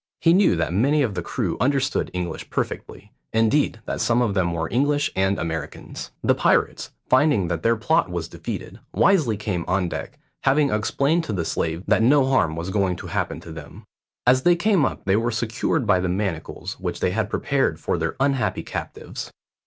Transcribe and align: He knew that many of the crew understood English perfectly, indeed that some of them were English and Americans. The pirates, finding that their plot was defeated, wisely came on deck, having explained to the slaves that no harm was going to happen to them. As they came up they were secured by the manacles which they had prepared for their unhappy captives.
He 0.19 0.33
knew 0.33 0.55
that 0.55 0.73
many 0.73 1.03
of 1.03 1.13
the 1.13 1.21
crew 1.21 1.57
understood 1.61 2.09
English 2.11 2.49
perfectly, 2.49 3.11
indeed 3.33 3.81
that 3.85 4.01
some 4.01 4.19
of 4.19 4.33
them 4.33 4.51
were 4.51 4.67
English 4.71 5.11
and 5.15 5.37
Americans. 5.37 6.09
The 6.23 6.33
pirates, 6.33 6.89
finding 7.07 7.49
that 7.49 7.61
their 7.61 7.75
plot 7.75 8.09
was 8.09 8.27
defeated, 8.27 8.79
wisely 8.95 9.37
came 9.37 9.63
on 9.67 9.89
deck, 9.89 10.17
having 10.41 10.71
explained 10.71 11.23
to 11.25 11.33
the 11.33 11.45
slaves 11.45 11.83
that 11.87 12.01
no 12.01 12.25
harm 12.25 12.55
was 12.55 12.71
going 12.71 12.95
to 12.95 13.05
happen 13.13 13.39
to 13.41 13.51
them. 13.51 13.83
As 14.25 14.41
they 14.41 14.55
came 14.55 14.85
up 14.85 15.05
they 15.05 15.15
were 15.17 15.29
secured 15.29 15.85
by 15.85 15.99
the 15.99 16.09
manacles 16.09 16.79
which 16.79 16.99
they 16.99 17.11
had 17.11 17.29
prepared 17.29 17.79
for 17.79 17.99
their 17.99 18.15
unhappy 18.19 18.63
captives. 18.63 19.29